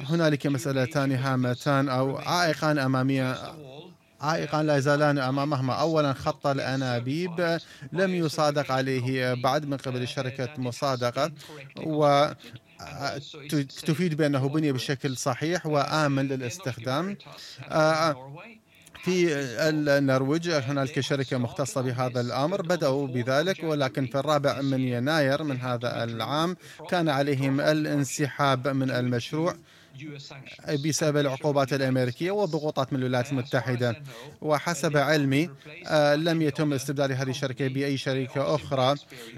هنالك 0.00 0.46
مسألتان 0.46 1.12
هامتان 1.12 1.88
أو 1.88 2.16
عائقان 2.16 2.78
أمامه. 2.78 3.36
عائقان 4.20 4.66
لا 4.66 4.76
يزالان 4.76 5.18
امامهما 5.18 5.74
اولا 5.74 6.12
خط 6.12 6.46
الأنابيب 6.46 7.58
لم 7.92 8.14
يصادق 8.14 8.72
عليه 8.72 9.34
بعد 9.34 9.66
من 9.66 9.76
قبل 9.76 10.08
شركة 10.08 10.48
مصادقة 10.58 11.32
و 11.76 12.26
تفيد 13.86 14.14
بأنه 14.14 14.48
بني 14.48 14.72
بشكل 14.72 15.16
صحيح 15.16 15.66
وآمن 15.66 16.28
للاستخدام. 16.28 17.16
في 19.04 19.34
النرويج 19.68 20.50
هنالك 20.50 21.00
شركة 21.00 21.38
مختصة 21.38 21.80
بهذا 21.80 22.20
الأمر 22.20 22.62
بدأوا 22.62 23.06
بذلك 23.06 23.64
ولكن 23.64 24.06
في 24.06 24.18
الرابع 24.18 24.60
من 24.60 24.80
يناير 24.80 25.42
من 25.42 25.60
هذا 25.60 26.04
العام 26.04 26.56
كان 26.90 27.08
عليهم 27.08 27.60
الانسحاب 27.60 28.68
من 28.68 28.90
المشروع. 28.90 29.54
بسبب 30.84 31.16
العقوبات 31.16 31.72
الأمريكية 31.72 32.30
والضغوطات 32.30 32.92
من 32.92 32.98
الولايات 32.98 33.32
المتحدة. 33.32 34.02
وحسب 34.40 34.96
علمي 34.96 35.50
آه، 35.86 36.14
لم 36.14 36.42
يتم 36.42 36.72
استبدال 36.72 37.12
هذه 37.12 37.30
الشركة 37.30 37.68
بأي 37.68 37.96
شركة 37.96 38.54
أخرى 38.54 38.94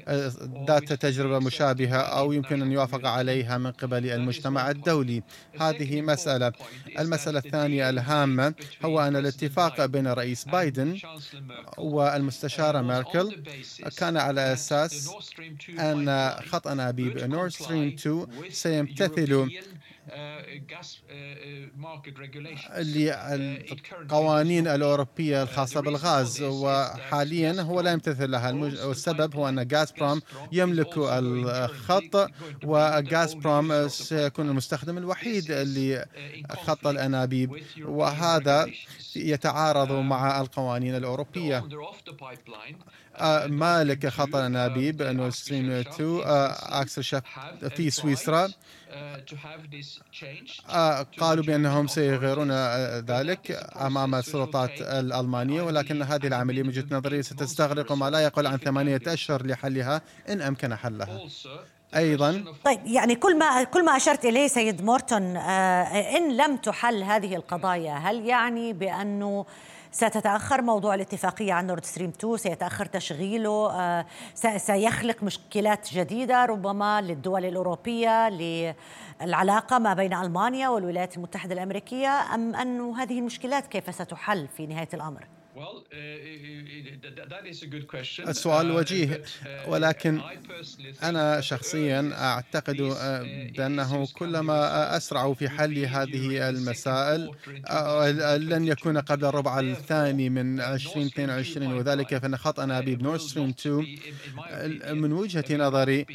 آه، 0.08 0.32
ذات 0.68 0.92
تجربة 0.92 1.38
مشابهة 1.38 1.96
أو 1.96 2.32
يمكن 2.32 2.62
أن 2.62 2.72
يوافق 2.72 3.06
عليها 3.08 3.58
من 3.58 3.70
قبل 3.70 4.06
المجتمع 4.10 4.70
الدولي. 4.70 5.22
هذه 5.60 6.00
مسألة. 6.02 6.52
المسألة 6.98 7.38
الثانية 7.38 7.90
الهامة 7.90 8.54
هو 8.84 9.00
أن 9.00 9.16
الاتفاق 9.16 9.86
بين 9.86 10.06
الرئيس 10.06 10.44
بايدن 10.44 10.98
والمستشارة 11.78 12.80
ميركل 12.80 13.42
كان 13.98 14.16
على 14.16 14.52
أساس 14.52 15.10
أن 15.78 16.30
خط 16.48 16.68
أنابيب 16.68 17.18
نورد 17.18 17.50
ستريم 17.50 17.96
2 17.98 18.26
سيمتثل. 18.50 19.48
للقوانين 22.78 24.68
الأوروبية 24.68 25.42
الخاصة 25.42 25.80
بالغاز 25.80 26.42
وحاليا 26.42 27.62
هو 27.62 27.80
لا 27.80 27.92
يمتثل 27.92 28.30
لها. 28.30 28.52
والسبب 28.86 29.36
هو 29.36 29.48
أن 29.48 29.68
غازبروم 29.74 30.20
يملك 30.52 30.98
الخط 30.98 32.30
وغازبروم 32.64 33.88
سيكون 33.88 34.48
المستخدم 34.48 34.98
الوحيد 34.98 35.50
لخط 35.52 36.86
الأنابيب. 36.86 37.50
وهذا 37.84 38.70
يتعارض 39.16 39.92
مع 39.92 40.40
القوانين 40.40 40.94
الأوروبية. 40.96 41.58
آه، 43.16 43.46
مالك 43.46 44.06
خط 44.08 44.34
الأنابيب 44.36 45.02
نورد 45.02 45.32
ستريم 45.32 45.70
2 45.70 46.20
أكسل 46.80 47.04
شف 47.04 47.22
في 47.76 47.90
سويسرا. 47.90 48.48
آه، 48.90 49.24
قالوا 51.18 51.44
بأنهم 51.44 51.86
سيغيرون 51.86 52.50
آه، 52.50 53.04
ذلك 53.06 53.68
أمام 53.80 54.14
السلطات 54.14 54.80
الألمانية 54.80 55.62
ولكن 55.62 56.02
هذه 56.02 56.26
العملية 56.26 56.62
من 56.62 56.68
وجهة 56.68 56.84
نظري 56.90 57.22
ستستغرق 57.22 57.92
ما 57.92 58.10
لا 58.10 58.20
يقل 58.20 58.46
عن 58.46 58.58
ثمانية 58.58 59.00
أشهر 59.06 59.46
لحلها 59.46 60.02
إن 60.28 60.40
أمكن 60.40 60.76
حلها. 60.76 61.20
أيضا. 61.96 62.44
طيب 62.64 62.80
يعني 62.86 63.14
كل 63.14 63.38
ما 63.38 63.62
كل 63.62 63.84
ما 63.84 63.96
أشرت 63.96 64.24
إليه 64.24 64.48
سيد 64.48 64.82
مورتون 64.84 65.36
آه 65.36 65.82
إن 66.16 66.36
لم 66.36 66.56
تحل 66.56 67.02
هذه 67.02 67.36
القضايا 67.36 67.94
هل 67.94 68.26
يعني 68.26 68.72
بأنه 68.72 69.46
ستتأخر 69.92 70.62
موضوع 70.62 70.94
الاتفاقية 70.94 71.52
عن 71.52 71.66
نورد 71.66 71.84
ستريم 71.84 72.08
2 72.08 72.36
سيتأخر 72.36 72.86
تشغيله 72.86 73.70
آه 73.72 74.06
سيخلق 74.56 75.22
مشكلات 75.22 75.94
جديدة 75.94 76.44
ربما 76.44 77.00
للدول 77.00 77.44
الأوروبية 77.44 78.28
للعلاقة 78.28 79.78
ما 79.78 79.94
بين 79.94 80.14
ألمانيا 80.14 80.68
والولايات 80.68 81.16
المتحدة 81.16 81.54
الأمريكية 81.54 82.34
أم 82.34 82.54
أن 82.54 82.90
هذه 82.90 83.18
المشكلات 83.18 83.66
كيف 83.66 83.94
ستحل 83.94 84.48
في 84.48 84.66
نهاية 84.66 84.88
الأمر؟ 84.94 85.26
السؤال 88.28 88.70
وجيه 88.70 89.22
ولكن 89.66 90.20
أنا 91.02 91.40
شخصيا 91.40 92.10
أعتقد 92.14 92.76
بأنه 93.56 94.06
كلما 94.06 94.96
أسرعوا 94.96 95.34
في 95.34 95.48
حل 95.48 95.78
هذه 95.78 96.48
المسائل 96.48 97.30
لن 98.48 98.64
يكون 98.64 98.98
قبل 98.98 99.24
الربع 99.24 99.60
الثاني 99.60 100.28
من 100.30 100.60
2022 100.60 101.72
وذلك 101.72 102.18
فإن 102.18 102.36
خط 102.36 102.60
أنابيب 102.60 103.02
نورد 103.02 103.20
ستريم 103.20 103.48
2 103.48 104.98
من 105.00 105.12
وجهة 105.12 105.56
نظري 105.56 106.06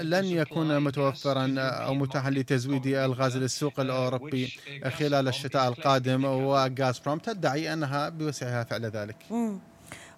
لن 0.00 0.24
يكون 0.24 0.80
متوفرا 0.80 1.54
أو 1.58 1.94
متاحا 1.94 2.30
لتزويد 2.30 2.86
الغاز 2.86 3.36
للسوق 3.36 3.80
الأوروبي 3.80 4.52
خلال 4.98 5.28
الشتاء 5.28 5.68
القادم 5.68 6.24
وغازبروم 6.24 7.18
تدعي 7.18 7.72
أنها 7.72 8.17
بوسعها 8.18 8.64
فعل 8.64 8.84
ذلك. 8.86 9.16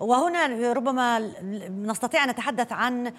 وهنا 0.00 0.72
ربما 0.72 1.18
نستطيع 1.68 2.24
أن 2.24 2.30
نتحدث 2.30 2.72
عن 2.72 3.12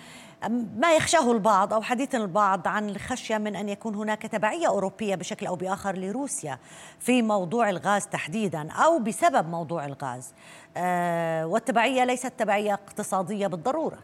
ما 0.78 0.96
يخشاه 0.96 1.32
البعض 1.32 1.74
أو 1.74 1.82
حديث 1.82 2.16
البعض 2.16 2.68
عن 2.68 2.90
الخشية 2.90 3.38
من 3.38 3.56
أن 3.56 3.70
يكون 3.70 3.96
هناك 3.96 4.22
تبعية 4.22 4.68
أوروبية 4.68 5.16
بشكل 5.16 5.48
أو 5.48 5.56
بآخر 5.56 5.96
لروسيا 5.96 6.60
في 7.00 7.22
موضوع 7.22 7.70
الغاز 7.70 8.08
تحديدا 8.08 8.72
أو 8.72 9.00
بسبب 9.00 9.50
موضوع 9.50 9.86
الغاز. 9.86 10.34
آه، 10.78 11.48
والتبعية 11.48 12.04
ليست 12.04 12.34
تبعية 12.38 12.74
اقتصادية 12.74 13.48
بالضرورة. 13.48 13.98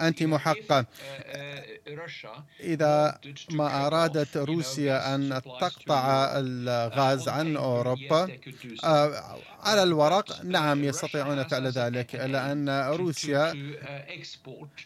أنت 0.00 0.22
محقة 0.22 0.86
إذا 2.60 3.18
ما 3.50 3.86
أرادت 3.86 4.36
روسيا 4.36 5.14
أن 5.14 5.40
تقطع 5.60 6.32
الغاز 6.36 7.28
عن 7.28 7.56
أوروبا 7.56 8.38
على 9.62 9.82
الورق 9.82 10.44
نعم 10.44 10.84
يستطيعون 10.84 11.48
فعل 11.48 11.66
ذلك 11.66 12.14
لأن 12.14 12.68
روسيا 12.88 13.54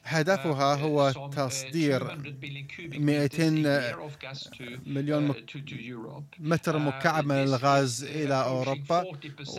هدفها 0.05 0.75
هو 0.75 1.11
تصدير 1.37 2.19
200 2.79 3.95
مليون 4.87 5.35
متر 6.39 6.79
مكعب 6.79 7.25
من 7.25 7.43
الغاز 7.43 8.05
إلى 8.05 8.35
أوروبا 8.35 9.05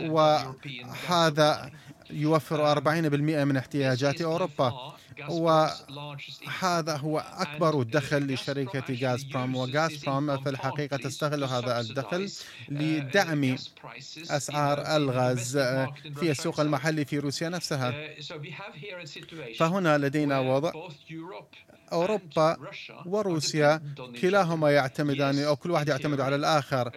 وهذا 0.00 1.70
يوفر 2.10 2.74
40% 2.74 3.44
من 3.44 3.56
احتياجات 3.56 4.22
أوروبا. 4.22 4.94
وهذا 5.28 6.96
هو 6.96 7.18
أكبر 7.18 7.82
دخل 7.82 8.32
لشركة 8.32 8.94
غاز 9.02 9.22
بروم 9.24 9.56
وغاز 9.56 10.04
بروم 10.04 10.38
في 10.42 10.48
الحقيقة 10.48 10.96
تستغل 10.96 11.44
هذا 11.44 11.80
الدخل 11.80 12.30
لدعم 12.68 13.56
أسعار 14.30 14.96
الغاز 14.96 15.58
في 16.16 16.30
السوق 16.30 16.60
المحلي 16.60 17.04
في 17.04 17.18
روسيا 17.18 17.48
نفسها. 17.48 17.94
فهنا 19.58 19.98
لدينا 19.98 20.40
وضع 20.40 20.72
أوروبا 21.92 22.56
وروسيا 23.06 23.80
كلاهما 24.22 24.70
يعتمدان 24.70 25.38
أو 25.38 25.56
كل 25.56 25.70
واحد 25.70 25.88
يعتمد 25.88 26.20
على 26.20 26.36
الآخر. 26.36 26.92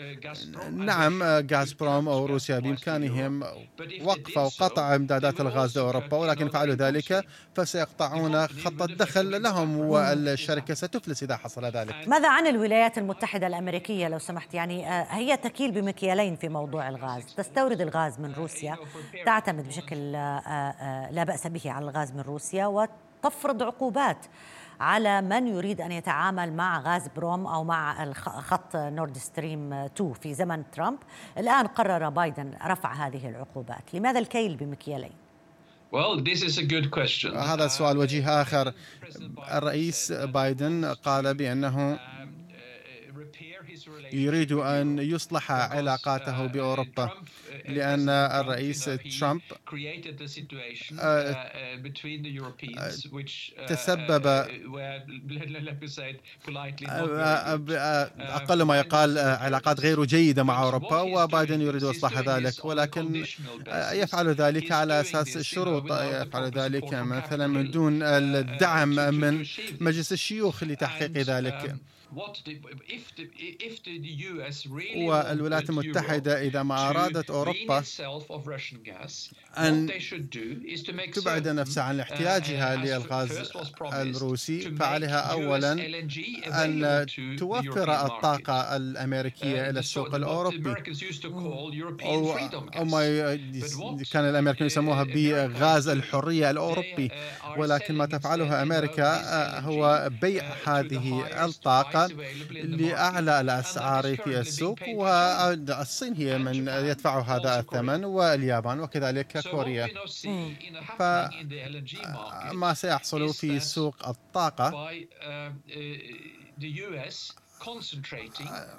نعم 0.71 1.23
غازبروم 1.23 2.07
أو 2.07 2.25
روسيا 2.25 2.59
بإمكانهم 2.59 3.43
وقف 4.01 4.37
أو 4.37 4.49
قطع 4.59 4.95
إمدادات 4.95 5.41
الغاز 5.41 5.77
لأوروبا 5.77 6.17
ولكن 6.17 6.43
إن 6.43 6.49
فعلوا 6.49 6.75
ذلك 6.75 7.25
فسيقطعون 7.55 8.47
خط 8.47 8.81
الدخل 8.81 9.41
لهم 9.41 9.79
والشركة 9.79 10.73
ستفلس 10.73 11.23
إذا 11.23 11.37
حصل 11.37 11.65
ذلك. 11.65 12.07
ماذا 12.07 12.29
عن 12.29 12.47
الولايات 12.47 12.97
المتحدة 12.97 13.47
الأمريكية؟ 13.47 14.07
لو 14.07 14.19
سمحت 14.19 14.53
يعني 14.53 14.85
هي 15.09 15.37
تكيل 15.37 15.71
بمكيالين 15.71 16.35
في 16.35 16.49
موضوع 16.49 16.89
الغاز. 16.89 17.35
تستورد 17.37 17.81
الغاز 17.81 18.19
من 18.19 18.33
روسيا 18.33 18.77
تعتمد 19.25 19.67
بشكل 19.67 20.11
لا 21.11 21.23
بأس 21.27 21.47
به 21.47 21.71
على 21.71 21.85
الغاز 21.85 22.11
من 22.11 22.21
روسيا 22.21 22.65
وتفرض 22.65 23.63
عقوبات. 23.63 24.25
على 24.81 25.21
من 25.21 25.47
يريد 25.47 25.81
أن 25.81 25.91
يتعامل 25.91 26.53
مع 26.53 26.79
غاز 26.79 27.07
بروم 27.15 27.47
أو 27.47 27.63
مع 27.63 28.11
خط 28.13 28.75
نورد 28.75 29.17
ستريم 29.17 29.73
2 29.73 30.13
في 30.13 30.33
زمن 30.33 30.71
ترامب. 30.71 30.97
الآن 31.37 31.67
قرر 31.67 32.09
بايدن 32.09 32.53
رفع 32.65 32.93
هذه 32.93 33.29
العقوبات. 33.29 33.93
لماذا 33.93 34.19
الكيل 34.19 34.55
بمكيالين 34.55 35.11
Well, 35.93 36.21
this 36.23 36.41
is 36.41 36.57
a 36.57 36.63
good 36.63 36.89
question. 36.89 37.37
هذا 37.37 37.67
سؤال 37.67 37.97
وجيه 37.97 38.41
آخر. 38.41 38.73
الرئيس 39.53 40.11
بايدن 40.11 40.85
قال 40.85 41.33
بأنه 41.33 41.99
يريد 44.13 44.51
أن 44.51 44.99
يصلح 44.99 45.51
علاقاته 45.51 46.45
بأوروبا 46.45 47.09
لأن 47.67 48.09
الرئيس 48.09 48.89
ترامب 49.19 49.41
تسبب 53.67 54.27
أقل 58.19 58.61
ما 58.61 58.77
يقال 58.79 59.17
علاقات 59.17 59.79
غير 59.79 60.03
جيدة 60.05 60.43
مع 60.43 60.63
أوروبا 60.63 61.01
وبايدن 61.01 61.61
يريد 61.61 61.83
إصلاح 61.83 62.17
ذلك. 62.19 62.65
ولكن 62.65 63.25
يفعل 63.91 64.29
ذلك 64.29 64.71
على 64.71 65.01
أساس 65.01 65.37
الشروط. 65.37 65.91
يفعل 65.91 66.51
ذلك 66.51 66.93
مثلا 66.93 67.47
من 67.47 67.71
دون 67.71 68.03
الدعم 68.03 68.89
من 68.89 69.45
مجلس 69.79 70.11
الشيوخ 70.11 70.63
لتحقيق 70.63 71.11
ذلك. 71.17 71.75
والولايات 74.95 75.69
المتحدة 75.69 76.41
إذا 76.41 76.63
ما 76.63 76.89
أرادت 76.89 77.29
أوروبا 77.29 77.83
أن 79.57 79.89
تبعد 81.13 81.47
نفسها 81.47 81.83
عن 81.83 81.99
احتياجها 81.99 82.75
للغاز 82.75 83.51
الروسي. 83.93 84.75
فعليها 84.75 85.19
أولا 85.19 85.71
أن 86.47 87.05
توفر 87.39 88.05
الطاقة 88.05 88.75
الأمريكية 88.75 89.69
إلى 89.69 89.79
السوق 89.79 90.15
الأوروبي. 90.15 90.75
أو 92.03 92.85
ما 92.85 93.35
كان 94.11 94.29
الأمريكان 94.29 94.67
يسموها 94.67 95.03
بغاز 95.03 95.87
الحرية 95.87 96.51
الأوروبي. 96.51 97.11
ولكن 97.57 97.95
ما 97.95 98.05
تفعله 98.05 98.61
أمريكا 98.61 99.59
هو 99.59 100.09
بيع 100.21 100.53
هذه 100.67 101.45
الطاقة 101.45 102.00
لأعلى 102.63 103.41
الأسعار 103.41 104.15
في 104.17 104.39
السوق 104.39 104.79
والصين 104.87 106.13
هي 106.13 106.37
من 106.37 106.67
يدفع 106.67 107.19
هذا 107.21 107.59
الثمن 107.59 108.05
واليابان 108.05 108.79
وكذلك 108.79 109.37
كوريا. 109.49 109.87
فما 110.97 112.73
سيحصل 112.73 113.33
في 113.33 113.59
سوق 113.59 114.07
الطاقة. 114.07 114.89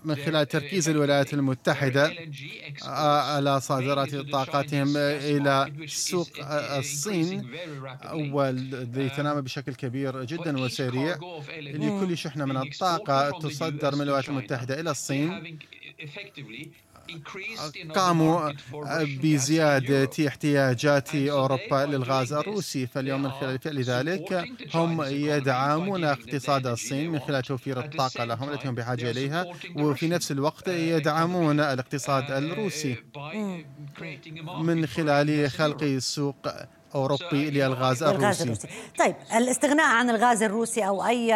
من 0.04 0.14
خلال 0.14 0.48
تركيز 0.48 0.88
الولايات 0.88 1.34
المتحدة 1.34 2.14
على 2.82 3.60
صادرات 3.60 4.14
طاقاتهم 4.16 4.96
إلى 4.96 5.72
سوق 5.86 6.28
الصين 6.78 7.50
والذي 8.14 9.08
تنام 9.08 9.40
بشكل 9.40 9.74
كبير 9.74 10.24
جدا 10.24 10.60
وسريع 10.60 11.16
لكل 11.58 12.18
شحنة 12.18 12.44
من 12.44 12.56
الطاقة 12.56 13.30
تصدر 13.40 13.94
من 13.94 14.02
الولايات 14.02 14.28
المتحدة 14.28 14.80
إلى 14.80 14.90
الصين. 14.90 15.58
قاموا 17.94 18.52
بزيادة 19.22 20.28
احتياجات 20.28 21.14
أوروبا 21.14 21.86
للغاز 21.86 22.32
الروسي 22.32 22.86
فاليوم 22.86 23.22
من 23.22 23.30
خلال 23.30 23.58
فعل 23.58 23.82
ذلك 23.82 24.48
هم 24.74 25.02
يدعمون 25.02 26.04
اقتصاد 26.04 26.66
الصين 26.66 27.10
من 27.10 27.18
خلال 27.18 27.42
توفير 27.42 27.80
الطاقة 27.80 28.24
لهم 28.24 28.50
التي 28.50 28.68
هم 28.68 28.74
بحاجة 28.74 29.10
إليها. 29.10 29.46
وفي 29.76 30.08
نفس 30.08 30.32
الوقت 30.32 30.68
يدعمون 30.68 31.60
الاقتصاد 31.60 32.30
الروسي 32.30 32.96
من 34.58 34.86
خلال 34.86 35.50
خلق 35.50 35.98
سوق 35.98 36.48
أوروبي 36.94 37.50
للغاز 37.50 38.02
الروسي. 38.02 38.42
الروسي. 38.42 38.68
طيب 38.98 39.14
الاستغناء 39.36 39.86
عن 39.86 40.10
الغاز 40.10 40.42
الروسي 40.42 40.86
أو 40.86 41.06
أي 41.06 41.34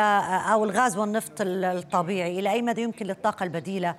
أو 0.53 0.65
الغاز 0.65 0.97
والنفط 0.97 1.33
الطبيعي 1.41 2.39
إلى 2.39 2.53
أي 2.53 2.63
مدى 2.63 2.83
يمكن 2.83 3.07
للطاقة 3.07 3.45
البديلة؟ 3.45 3.97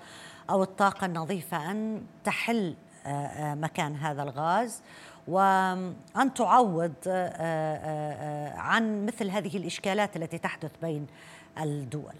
أو 0.50 0.64
الطاقة 0.64 1.06
النظيفة 1.06 1.72
أن 1.72 2.02
تحل 2.24 2.76
آه، 3.06 3.10
آه، 3.10 3.56
مكان 3.56 3.96
هذا 3.96 4.24
الغاز 4.24 4.82
وأن 5.28 6.34
تعوض 6.36 6.94
آه، 7.08 8.58
عن 8.58 9.06
مثل 9.06 9.30
هذه 9.30 9.58
الإشكالات 9.58 10.16
التي 10.16 10.38
تحدث 10.38 10.72
بين 10.82 11.08
الدول. 11.60 12.16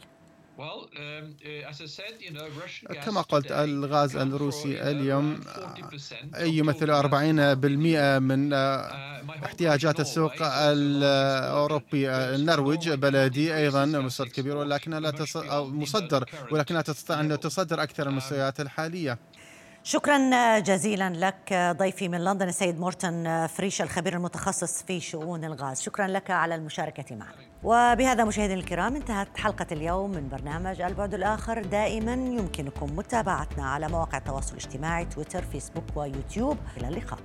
كما 3.06 3.22
قلت 3.22 3.52
الغاز 3.52 4.16
الروسي 4.16 4.82
اليوم 4.92 5.40
يمثل 6.40 7.02
40% 7.02 8.20
من 8.20 8.54
احتياجات 9.46 10.00
السوق 10.00 10.34
الأوروبي 10.42 12.10
النرويج 12.10 12.90
بلدي 12.90 13.56
أيضا 13.58 13.86
مصدر 13.86 14.28
كبير 14.28 14.58
ولكنها 14.58 15.00
لا 15.00 15.12
تص... 15.12 15.38
أو 15.38 15.68
مصدر 15.68 16.26
ولكنها 16.52 16.82
تستطيع 16.82 17.20
أن 17.20 17.40
تصدر 17.40 17.84
أكثر 17.84 18.08
المستويات 18.10 18.60
الحالية. 18.60 19.20
شكرا 19.90 20.60
جزيلا 20.60 21.10
لك 21.10 21.54
ضيفي 21.78 22.10
من 22.10 22.24
لندن 22.24 22.48
السيد 22.48 22.80
مورتن 22.80 23.48
فريش 23.48 23.82
الخبير 23.82 24.14
المتخصص 24.14 24.84
في 24.84 25.00
شؤون 25.00 25.44
الغاز. 25.44 25.82
شكرا 25.82 26.08
لك 26.08 26.32
على 26.32 26.56
المشاركة 26.56 27.16
معنا. 27.16 27.32
وبهذا 27.64 28.24
مشاهدينا 28.24 28.60
الكرام 28.60 28.96
انتهت 28.96 29.38
حلقة 29.38 29.68
اليوم 29.72 30.12
من 30.12 30.30
برنامج 30.30 30.82
البعد 30.82 31.14
الآخر. 31.14 31.64
دائما 31.64 32.14
يمكنكم 32.14 32.96
متابعتنا 32.96 33.70
على 33.70 33.88
مواقع 33.88 34.18
التواصل 34.18 34.52
الاجتماعي 34.52 35.06
تويتر 35.06 35.42
فيسبوك 35.42 35.84
ويوتيوب. 35.96 36.58
إلى 36.78 36.88
اللقاء. 36.88 37.20